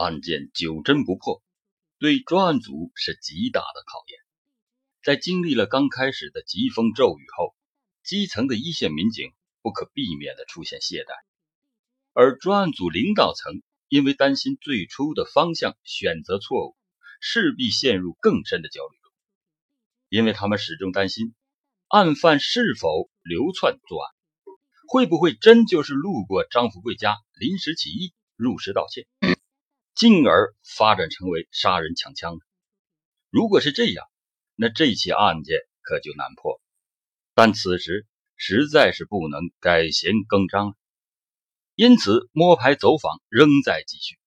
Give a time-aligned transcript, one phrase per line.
[0.00, 1.42] 案件久侦不破，
[1.98, 4.18] 对专案组是极大的考验。
[5.02, 7.54] 在经历了刚开始的疾风骤雨后，
[8.02, 11.12] 基层的一线民警不可避免地出现懈怠，
[12.14, 16.76] 而专案组领导层因为担心最初的方向选择错误，
[17.20, 19.12] 势必陷入更深的焦虑中，
[20.08, 21.34] 因为他们始终担心
[21.88, 24.14] 案犯是否流窜作案，
[24.88, 29.06] 会不会真就是路过张富贵家临时起意入室盗窃。
[30.00, 32.40] 进而发展成为杀人抢枪的。
[33.28, 34.06] 如果是这样，
[34.54, 36.58] 那这起案件可就难破。
[37.34, 40.74] 但此时实在是不能改弦更张了，
[41.74, 44.18] 因此摸排走访仍在继续。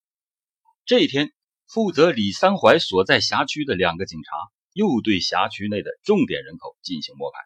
[0.86, 1.34] 这天，
[1.66, 4.36] 负责李三槐所在辖区的两个警察
[4.74, 7.40] 又对辖区内的重点人口进行摸排，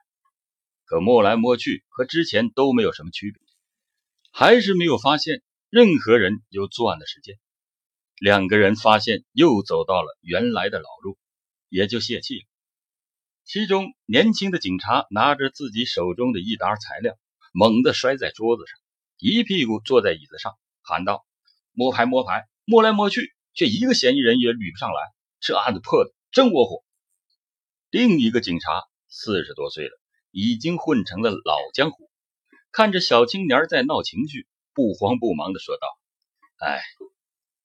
[0.84, 3.42] 可摸来摸去和之前都没有什么区别，
[4.34, 7.40] 还是没有发现任何人有作案的时间。
[8.20, 11.20] 两个人发现又走到了原来的老路，
[11.70, 12.46] 也就泄气了。
[13.46, 17.16] 其中年轻的警察拿着自己手中的一沓材料，
[17.54, 18.80] 猛地摔在桌子上，
[19.20, 21.28] 一屁股坐在椅子上，喊道
[21.74, 24.96] ：“摸牌摸牌，摸来摸去，却一个嫌疑人也捋不上来，
[25.40, 26.84] 这案子破的真窝火。”
[27.92, 29.92] 另一个警察四十多岁了，
[30.32, 32.10] 已经混成了老江湖，
[32.72, 35.88] 看着小青年在闹情绪，不慌不忙地说道
[36.66, 36.82] ：“哎。”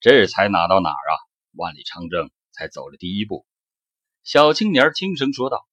[0.02, 1.14] 这才哪到哪儿啊？
[1.52, 3.46] 万里长征才走了第一步。
[4.24, 5.64] 小青年轻声说道：“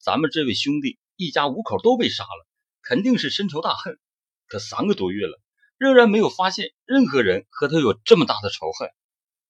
[0.00, 2.46] 咱们这位兄弟一家五口都被杀了，
[2.80, 3.98] 肯定是深仇大恨。
[4.46, 5.38] 可三个多月了，
[5.76, 8.88] 仍然没有发现任何人和他有这么大的仇恨。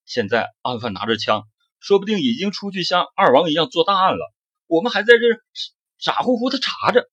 [0.05, 1.45] 现在案犯拿着枪，
[1.79, 4.35] 说不定已经出去像二王一样做大案了。
[4.67, 5.21] 我们还在这
[5.97, 7.09] 傻乎乎的查着。”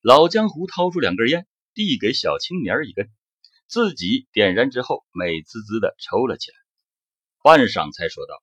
[0.00, 3.10] 老江湖掏出两根烟，递给小青年一根。
[3.74, 6.56] 自己点燃之后，美滋滋的抽了起来，
[7.42, 8.40] 半晌才说道：“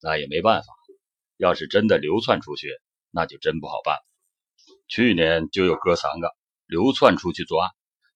[0.00, 0.68] 那也没办法，
[1.36, 2.70] 要是真的流窜出去，
[3.10, 4.02] 那就真不好办了。
[4.88, 6.34] 去年就有哥三个
[6.64, 7.72] 流窜出去作案，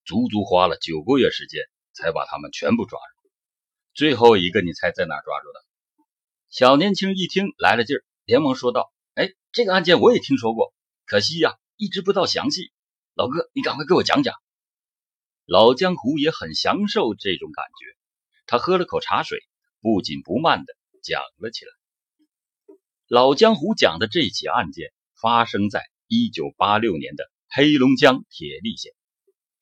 [0.06, 1.60] 足足花了九个月时间
[1.92, 3.30] 才把他们全部抓住。
[3.92, 5.60] 最后一个，你猜在哪抓住的？”
[6.48, 10.72] 小年轻一听来了劲儿，连忙说道：“哎，这个案件我也听说过，
[11.04, 12.72] 可惜呀，一直不知道详细。
[13.12, 14.34] 老哥，你赶快给我讲讲。”
[15.46, 17.96] 老江湖也很享受这种感觉，
[18.46, 19.38] 他喝了口茶水，
[19.80, 21.70] 不紧不慢地讲了起来。
[23.06, 28.92] 老江湖讲的这起案件发生在1986年的黑龙江铁力县，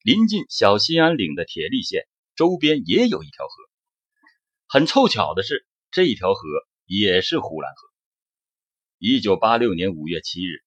[0.02, 3.52] 临近小兴安岭的铁力县周边也有一条河。
[4.66, 6.40] 很凑巧的是，这条河
[6.86, 7.88] 也是呼兰河。
[9.00, 10.64] 1986年5月7日，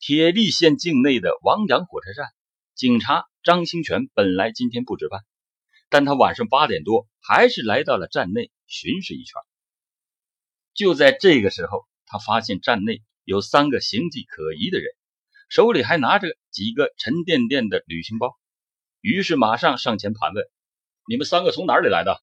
[0.00, 2.28] 铁力县境内的王阳火车站，
[2.74, 3.26] 警察。
[3.44, 5.20] 张兴全本来今天不值班，
[5.90, 9.34] 但他晚上八点多还是来到了站内巡视一圈。
[10.72, 14.86] 就在这个时候，他发现站内有三个形迹可疑的人，
[15.50, 18.34] 手里还拿着几个沉甸甸的旅行包，
[19.02, 20.42] 于是马上上前盘问
[21.06, 22.22] ：“你们三个从哪里来的？”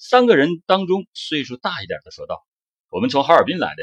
[0.00, 2.46] 三个人当中岁数大一点的说道
[2.88, 3.82] ：“我们从哈尔滨来的。”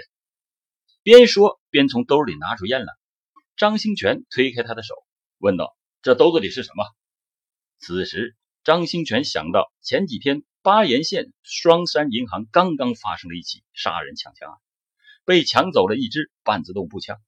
[1.04, 2.92] 边说边从兜里拿出烟来。
[3.56, 4.96] 张兴全推开他的手，
[5.38, 5.78] 问道。
[6.04, 6.84] 这兜子里是什么？
[7.78, 14.58] 此时，张兴全想到前几天巴彦县双山银行刚刚发生了一起杀人抢枪案，
[15.26, 17.22] 被抢走了一支半自动步枪。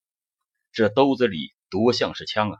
[0.71, 2.57] 这兜子里多像是枪啊！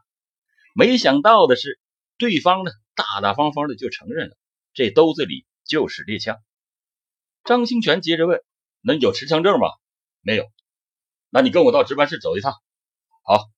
[0.76, 1.80] 没想到的是，
[2.20, 4.38] 对方呢大大方方的就承认了，
[4.76, 6.38] 这兜子里就是猎枪。
[7.44, 8.40] 张兴全接着问
[8.86, 9.68] ：“那有持枪证吗
[10.22, 10.46] ？”“没有。
[11.32, 12.54] ”“那你跟我到值班室走一趟。
[13.26, 13.50] ”“好。”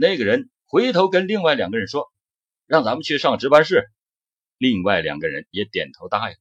[0.00, 0.48] 那个人。
[0.72, 2.10] 回头跟另外两个人说
[2.64, 3.90] ：“让咱们去上值班室。”
[4.56, 6.36] 另外两个人也点头答应。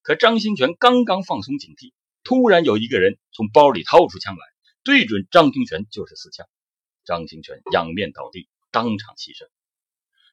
[0.00, 1.92] 可张兴全刚刚放松警惕，
[2.22, 4.46] 突然有一个人从包里掏出枪来，
[4.84, 6.46] 对准张兴全就是四枪。
[7.04, 9.46] 张兴全仰面倒地，当场牺牲。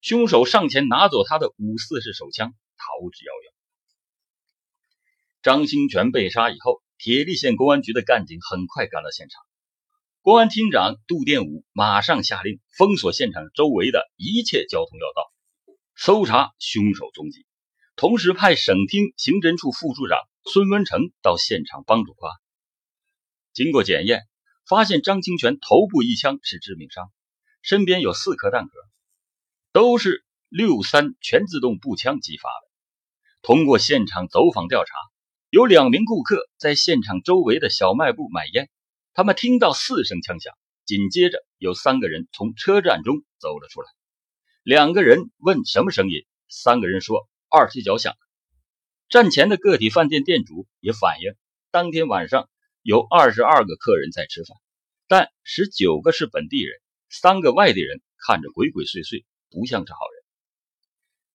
[0.01, 3.53] 凶手上前拿走他的五四式手枪，逃之夭夭。
[5.41, 9.43] 张兴全被杀以后，铁力县公安局的干警很快赶到现场。
[10.23, 15.31] 公安厅长杜殿武马上下令封锁现场周围的一切交通要道，
[15.95, 17.47] 搜查凶手踪迹，
[17.95, 22.37] 同时派省厅刑侦处副处长孙文成到现场帮助破案。
[23.51, 24.21] 经过检验，
[24.67, 27.11] 发现张清泉头部一枪是致命伤，
[27.63, 28.71] 身边有四颗弹壳，
[29.73, 32.69] 都是六三全自动步枪击发的。
[33.41, 34.93] 通过现场走访调查，
[35.49, 38.69] 有两名顾客在现场周围的小卖部买烟。
[39.13, 40.53] 他们听到四声枪响，
[40.85, 43.87] 紧接着有三个人从车站中走了出来。
[44.63, 48.15] 两个人问什么声音，三个人说二踢脚响。
[49.09, 51.33] 站前的个体饭店店主也反映，
[51.71, 52.49] 当天晚上
[52.81, 54.57] 有二十二个客人在吃饭，
[55.09, 56.79] 但十九个是本地人，
[57.09, 60.23] 三个外地人，看着鬼鬼祟祟，不像是好人。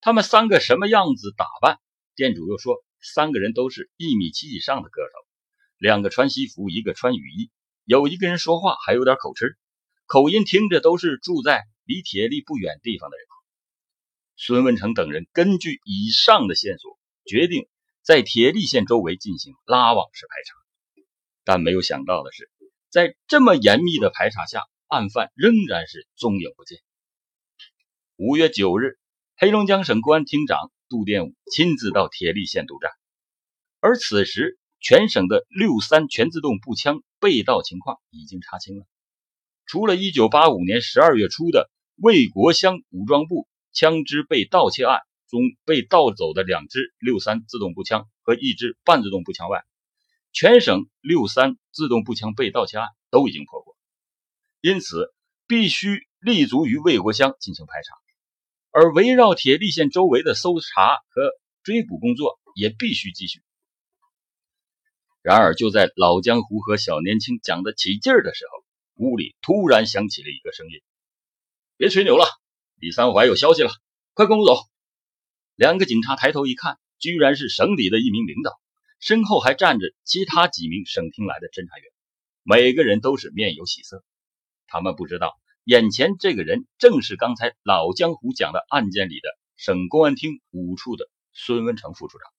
[0.01, 1.79] 他们三个什么样子打扮？
[2.15, 5.29] 店主又说，三个人都是一米七以上的个头，
[5.77, 7.51] 两个穿西服，一个穿雨衣，
[7.87, 9.57] 有一个人说话还有点口吃，
[10.05, 13.27] 口音听着都是住在离铁力不远地方的人。
[14.37, 16.99] 孙文成等人根据以上的线索。
[17.29, 17.67] 决定
[18.03, 21.03] 在铁力县周围进行拉网式排查，
[21.43, 22.49] 但没有想到的是，
[22.89, 26.79] 在这么严密的排查下，案犯仍然是踪影不见。
[28.15, 29.01] 五月九日，
[29.37, 32.93] 黑龙江省公安厅长杜殿武亲自到铁力县督战，
[33.81, 34.57] 而此时
[34.87, 38.87] 全省的六三全自动步枪被盗情况已经查清了。
[39.65, 45.01] 除了1985年12月初的魏国乡武装部枪支被盗窃案。
[45.29, 49.65] 中被盗走的两支六三自动步枪和一支半自动步枪外，
[50.33, 53.77] 全省六三自动步枪被盗窃案都已经破获，
[54.61, 55.13] 因此
[55.49, 57.97] 必须立足于魏国乡进行排查，
[58.71, 61.33] 而围绕铁力县周围的搜查和
[61.65, 63.43] 追捕工作也必须继续。
[65.27, 68.65] 然而，就在老江湖和小年轻讲得起劲儿的时候，
[68.95, 70.81] 屋里突然响起了一个声音
[71.77, 72.27] ：“别吹牛了，
[72.77, 73.71] 李三怀有消息了，
[74.15, 74.55] 快跟我走。”
[75.57, 78.53] 两个警察抬头一看，居然是省里的一名领导，
[79.01, 81.91] 身后还站着其他几名省厅来的侦查员，
[82.45, 84.05] 每个人都是面有喜色。
[84.69, 85.35] 他们不知道，
[85.65, 92.31] 眼前这个人正是刚才老江湖讲的案件里的省公安厅五处的孙文成副处长。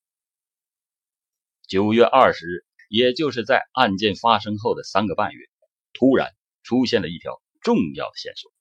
[1.68, 5.46] 九月二十日，也就是在案件发生后的三个半月，
[5.94, 8.52] 突然出现了一条重要线索。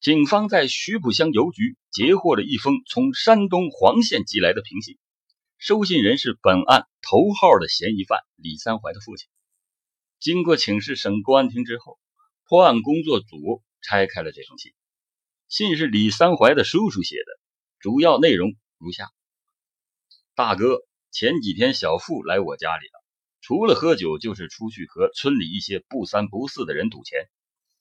[0.00, 4.96] 警方在徐浦乡邮局截获了一封从山东黄县寄来的平信，
[5.58, 9.28] 收信人是本案头号的嫌疑犯李三怀的父亲。
[10.20, 11.98] 经过请示省公安厅之后，
[12.48, 14.72] 破案工作组拆开了这封信。
[15.48, 17.40] 信是李三怀的叔叔写的，
[17.80, 19.08] 主要内容如下：
[20.34, 20.78] 大哥，
[21.10, 22.97] 前几天小付来我家里了，
[23.48, 27.30] 除了喝酒，就是出去和村里一些不三不四的人赌钱。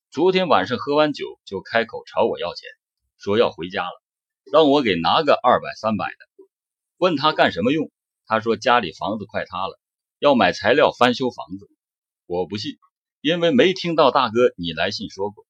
[0.10, 2.70] 昨天晚上喝完酒就开口朝我要钱，
[3.18, 4.02] 说要回家了，
[4.50, 6.46] 让我给拿个二百三百的。
[6.96, 7.92] 问他干什么用，
[8.28, 9.78] 他说家里房子快塌了，
[10.20, 11.70] 要买材料翻修房子。
[12.28, 12.78] 我不信，
[13.20, 15.46] 因为没听到大哥你来信说过。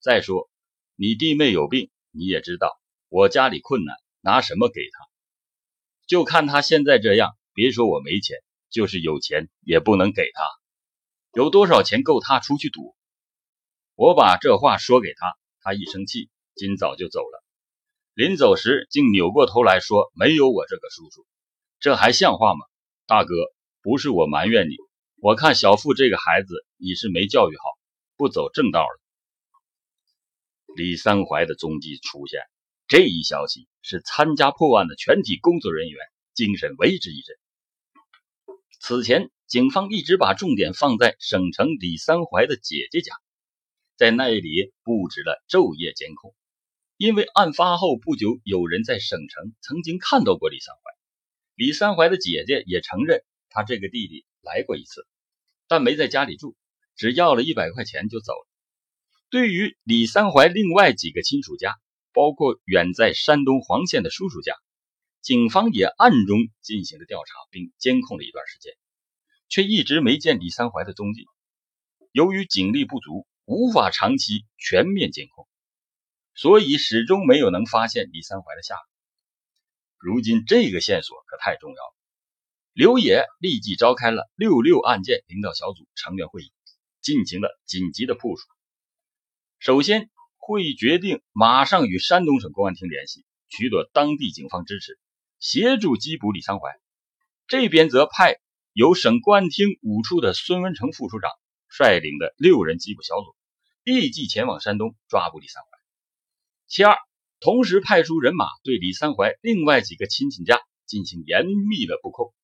[0.00, 0.50] 再说
[0.96, 2.78] 你弟妹有病，你也知道，
[3.08, 5.08] 我家里困难，拿什么给他？
[6.06, 8.36] 就看他现在这样，别说我没钱，
[8.72, 10.42] 就是有钱也不能给他。
[11.34, 12.96] 有多少钱够他出去赌？
[13.94, 17.44] 我把这话说给他，他一生气，今早就走了。
[18.14, 21.26] 临走时竟扭过头来说：“没有我这个叔叔，
[21.78, 22.60] 这还像话吗？”
[23.06, 23.34] 大哥，
[23.82, 24.76] 不是我埋怨你，
[25.16, 27.62] 我看小付这个孩子你是没教育好，
[28.16, 29.00] 不走正道了。
[30.74, 32.40] 李三怀的踪迹出现，
[32.88, 35.98] 这一消息是参加破案的全体工作人员
[36.34, 37.36] 精神为之一振。
[38.84, 43.14] 此前，警方一直把重点放在省城李三怀的姐姐家。
[43.96, 46.34] 在那里布置了昼夜监控，
[46.96, 50.80] 因为案发后不久，有人在省城曾经看到过李三怀。
[51.54, 55.06] 李三怀的姐姐也承认，他这个弟弟来过一次，
[55.68, 56.56] 但没在家里住，
[56.96, 58.48] 只要了一百块钱就走了。
[59.30, 61.76] 对于李三怀另外几个亲属家，
[62.12, 64.56] 包括远在山东黄县的叔叔家，
[65.20, 68.74] 警方也暗中进行了调查，并监控了一段时间，
[69.52, 71.26] 却一直没见李三怀的踪迹。
[72.12, 73.26] 由于警力不足。
[73.44, 75.48] 无法长期全面监控，
[76.32, 78.84] 所以始终没有能发现李三怀的下落。
[79.98, 81.94] 如今这个线索可太重要了，
[82.72, 86.52] 刘野立即召开了六六案件领导小组成员会议，
[87.00, 88.46] 进行了紧急的部署。
[89.58, 95.00] 首先，会议决定马上与山东省公安厅联系，取得当地警方支持，
[95.40, 96.70] 协助缉捕李三怀。
[97.48, 98.36] 这边则派
[98.72, 101.30] 由省公安厅五处的孙文成副处长。
[101.74, 103.34] 率领的六人缉捕小组
[103.82, 105.68] 立即前往山东抓捕李三槐。
[106.66, 106.98] 其二，
[107.40, 112.34] 同时派出人马对李三槐另外几个亲戚家进行严密的布控。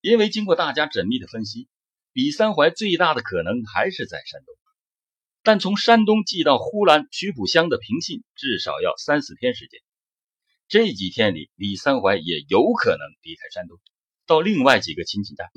[0.00, 1.68] 因为经过大家缜密的分析，
[2.14, 4.54] 李三槐最大的可能还是在山东。
[5.42, 9.80] 但从山东寄到呼兰曲浦乡的平信至少要三四天时间。
[10.66, 13.78] 这几天里，李三槐也有可能离开山东，
[14.26, 15.48] 到另外几个亲戚家，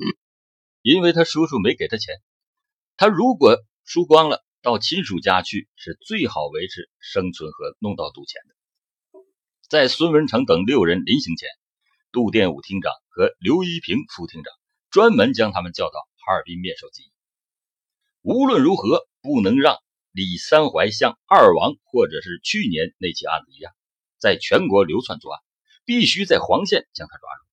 [0.80, 2.14] 因为他叔叔没给他钱。
[2.96, 9.20] 他如果输光了，到亲属家去是最好维持生存和弄到赌钱的。
[9.68, 11.48] 在孙文成等六人临行前，
[12.12, 14.52] 杜殿武厅长和刘一平副厅长
[14.90, 17.12] 专门将他们叫到哈尔滨面授机宜。
[18.22, 19.78] 无论如何，不能让
[20.12, 23.72] 李三槐像二王或者是去年那起案子一样，
[24.18, 25.40] 在全国流窜作案，
[25.84, 27.49] 必须在黄县将他抓住。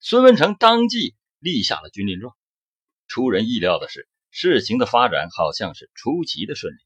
[0.00, 2.36] 孙文成当即立下了军令状。
[3.08, 6.78] 出人意料的是，事情的发展好像是出奇的顺利。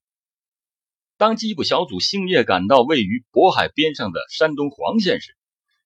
[1.19, 5.37] 当缉捕小组星夜赶到位于渤海边上的山东黄县时，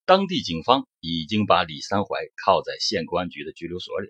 [0.04, 4.08] 当地警方已经把李三槐铐在县公安局的拘留所里。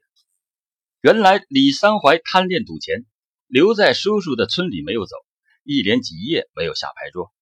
[1.00, 3.06] 原来李三槐贪恋赌钱，
[3.46, 5.16] 留在叔叔的村里没有走，
[5.64, 7.32] 一连几夜没有下牌桌。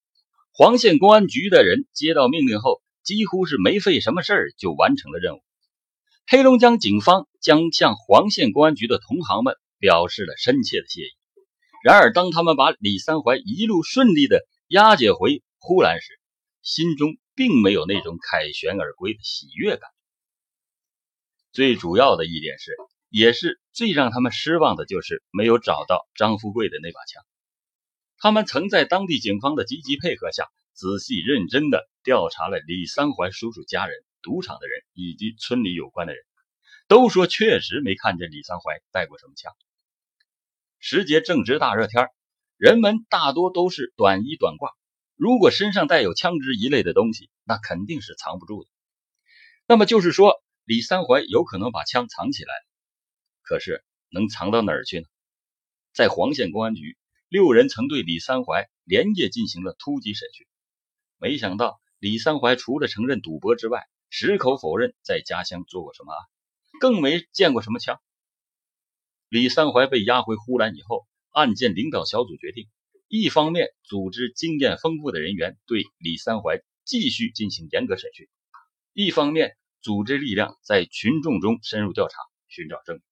[0.53, 5.43] 黄县公安局的人接到命令后，几乎是没费什么事儿就完成了任务。
[6.27, 11.11] 黑龙江警方将向黄县公安局的同行们表示了深切的谢意。
[11.83, 16.21] 然而，当他们把李三槐一路顺利的押解回呼兰时，
[16.63, 19.91] 心中并没有那种凯旋而归的喜悦感。
[21.53, 22.73] 最主要的一点是。
[23.17, 27.23] 也是最让他们失望的，就是没有找到张富贵的那把枪。
[28.19, 36.25] 他们曾在当地警方的积极配合下，仔细认真的调查了李三槐叔叔家人、赌场的人以及村里有关的人，
[36.89, 39.53] 都说确实没看见李三槐带过什么枪。
[40.81, 42.09] 时节正值大热天，
[42.57, 44.73] 人们大多都是短衣短褂，
[45.15, 48.71] 如果身上带有枪支一类的东西，那肯定是藏不住的。
[49.67, 52.53] 那么就是说，李三槐有可能把枪藏起来。
[53.43, 55.07] 可是能藏到哪儿去呢？
[55.93, 56.97] 在黄县公安局，
[57.29, 60.47] 六人曾对李三槐连夜进行了突击审讯。
[61.19, 66.21] 没想到李三槐除了承认赌博之外，矢口否认在家乡做过什么案，
[66.79, 68.01] 更没见过什么枪。
[69.29, 72.69] 李三槐被押回呼兰以后，案件领导小组决定，
[73.09, 78.29] 一方面组织经验丰富的人员对李三槐继续进行严格审讯，
[78.93, 82.17] 一方面组织力量在群众中深入调查，
[82.47, 83.03] 寻找证据。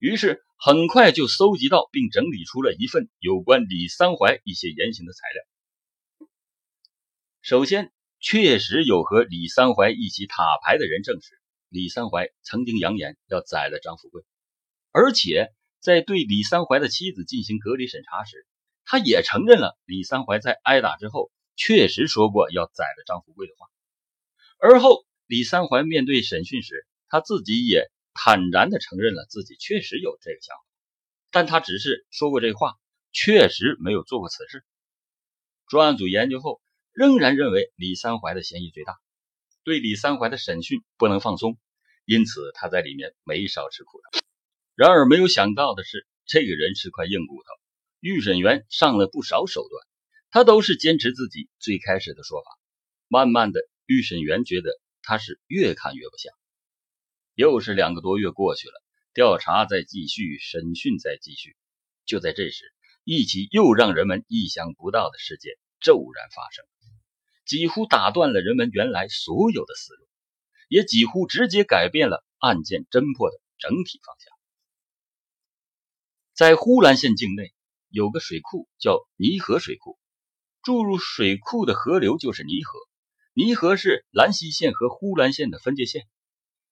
[0.00, 6.28] 于是很快就搜集到并整理出了一份有关李三槐一些言行的材料。
[7.42, 7.92] 首先，
[8.22, 11.38] 确实有和李三槐一起塔牌的人证实，
[11.68, 14.22] 李三槐曾经扬言要宰了张富贵，
[14.92, 18.46] 而且在对李三槐的妻子进行隔离审查时，
[18.86, 23.66] 他也承认了李三槐在挨打之后确实说过要宰了张富贵的话。
[24.58, 27.90] 而后，李三槐面对审讯时，他自己也。
[28.14, 30.62] 坦然地承认了自己确实有这个想法，
[31.30, 32.74] 但他只是说过这话，
[33.10, 34.66] 确实没有做过此事。
[35.66, 36.60] 专案组研究后，
[36.92, 38.98] 仍然认为李三槐的嫌疑最大，
[39.64, 41.58] 对李三槐的审讯不能放松，
[42.04, 44.20] 因此他在里面没少吃苦头。
[44.74, 47.48] 然而没有想到的是，这个人是块硬骨头，
[48.00, 49.86] 预审员上了不少手段，
[50.30, 52.50] 他都是坚持自己最开始的说法。
[53.08, 54.70] 慢慢的，预审员觉得
[55.02, 56.32] 他是越看越不像。
[57.34, 58.82] 又是两个多月过去了，
[59.14, 61.56] 调查在继续，审讯在继续。
[62.04, 62.72] 就在这时，
[63.04, 66.64] 一起又让人们意想不到的事件骤然发生，
[67.44, 70.06] 几乎打断了人们原来所有的思路，
[70.68, 74.32] 也几乎直接改变了案件侦破的整体方向。
[76.34, 77.52] 在呼兰县境内
[77.88, 79.98] 有个水库叫泥河水库，
[80.62, 82.78] 注入水库的河流就是泥河，
[83.34, 86.06] 泥河是兰溪县和呼兰县的分界线。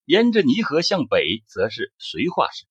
[0.05, 2.65] 沿着泥河向北，则是绥化市；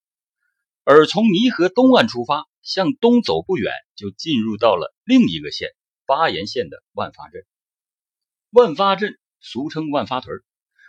[0.83, 5.71] 而从泥河东岸出发，向东走不远，就进入到了另一个县——
[6.07, 7.47] 巴彦县的万发镇。
[8.50, 10.42] 万发镇俗称万发屯，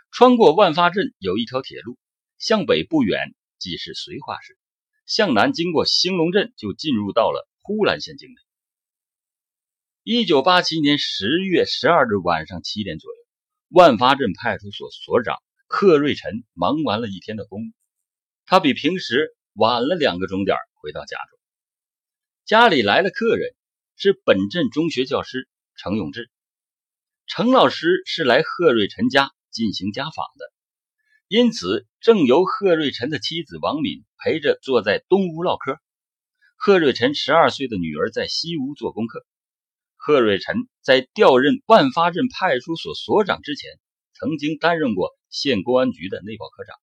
[0.09, 1.99] 穿过万发镇有一条铁路，
[2.39, 4.57] 向北不远即是绥化市，
[5.05, 8.35] 向南经过兴隆镇，就进入到了呼兰县境内。
[10.01, 13.17] 一九八七年十月十二日晚上七点左右，
[13.69, 15.37] 万发镇派出所所长。
[15.67, 17.71] 贺瑞臣忙完了一天的公务，
[18.45, 21.39] 他比平时晚了两个钟点回到家中。
[22.43, 23.53] 家里来了客人，
[23.95, 26.31] 是本镇中学教师程永志。
[27.33, 30.51] 程老师是来贺瑞辰家进行家访的，
[31.29, 35.77] 因此正由贺瑞辰的妻子王敏陪着坐在东屋唠嗑。
[36.57, 39.25] 贺瑞辰十二岁的女儿在西屋做功课。
[39.95, 43.79] 贺瑞辰在调任万发镇派出所所长之前，
[44.13, 45.17] 曾经担任过。
[45.29, 46.75] 县公安局的内保科长，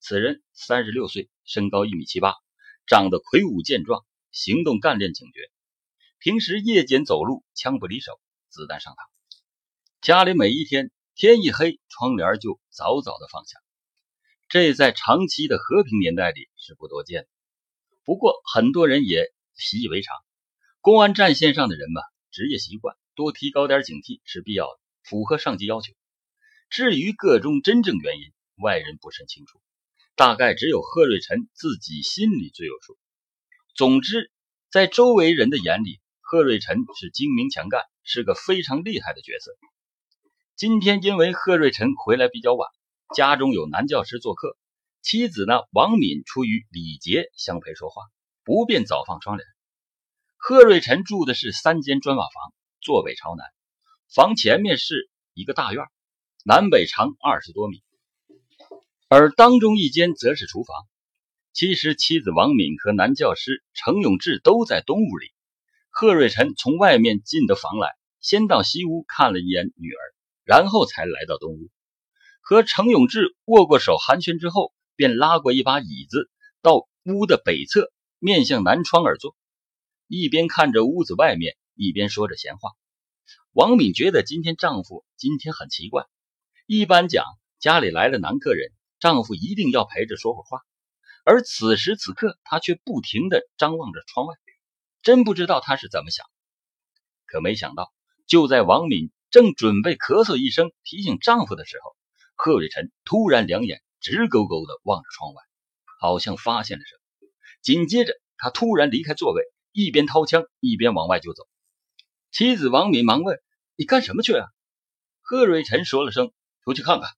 [0.00, 2.32] 此人三十六岁，身高一米七八，
[2.86, 5.50] 长得魁梧健壮，行动干练警觉。
[6.18, 8.18] 平时夜间走路，枪不离手，
[8.48, 9.15] 子弹上膛。
[10.06, 13.58] 家里每一天天一黑，窗帘就早早的放下。
[14.48, 17.28] 这在长期的和平年代里是不多见的。
[18.04, 20.14] 不过很多人也习以为常。
[20.80, 25.92] 公安战线上的人嘛，职业习惯，多提高点警惕是必要的，符合上级要求。
[26.70, 28.32] 至于个中真正原因，
[28.62, 29.60] 外人不甚清楚，
[30.14, 32.96] 大概只有贺瑞辰自己心里最有数。
[33.74, 34.30] 总之，
[34.70, 39.50] 在周围人的眼里，贺瑞辰是精明强干，是个非常厉害的角色。
[40.56, 42.70] 今天因为贺瑞辰回来比较晚，
[43.14, 44.56] 家中有男教师做客，
[45.02, 48.00] 妻子呢王敏出于礼节相陪说话，
[48.42, 49.46] 不便早放窗帘。
[50.38, 53.44] 贺瑞辰住的是三间砖瓦房，坐北朝南，
[54.08, 55.84] 房前面是一个大院，
[56.42, 57.82] 南北长二十多米，
[59.08, 60.74] 而当中一间则是厨房。
[61.52, 65.34] 其实妻子王敏和男教师程永志都在东屋里，
[65.90, 67.90] 贺瑞辰从外面进的房来，
[68.22, 70.15] 先到西屋看了一眼女儿。
[70.46, 71.70] 然后才来到东屋，
[72.40, 76.30] 和程永志握过手寒暄之后，便拉过一把椅子
[76.62, 79.36] 到屋的北侧，面向南窗而坐，
[80.06, 82.70] 一边看着屋子外面，一边说着闲话。
[83.50, 86.04] 王敏觉得今天丈夫今天很奇怪，
[86.64, 87.24] 一般讲
[87.58, 90.60] 家里来了男客人，丈夫一定要陪着说会话，
[91.24, 94.36] 而此时此刻她却不停地张望着窗外，
[95.02, 96.24] 真不知道她是怎么想。
[97.26, 97.92] 可没想到，
[98.28, 99.10] 就在王敏。
[99.30, 101.96] 正准备咳嗽一声提醒丈夫的时候，
[102.34, 105.42] 贺瑞辰突然两眼直勾勾地望着窗外，
[106.00, 107.28] 好像发现了什么。
[107.62, 109.42] 紧接着，他突然离开座位，
[109.72, 111.48] 一边掏枪一边往外就走。
[112.30, 113.38] 妻子王敏忙问
[113.76, 114.46] ：“你干什么去啊？”
[115.22, 116.30] 贺瑞辰说了声
[116.64, 117.10] ：“出去看看。”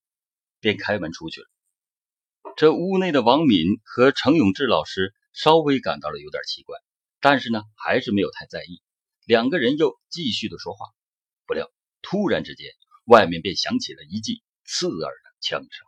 [0.61, 1.47] 便开门出去了。
[2.57, 6.77] 这屋内的王敏和程永志老师稍微感到了有点奇怪，
[7.21, 8.83] 但是呢，还是没有太在意。
[9.25, 10.87] 两个人又继续的说话，
[11.47, 11.71] 不料。
[12.02, 12.67] 突然之间，
[13.07, 15.88] 外面便响起了一记刺耳的枪声。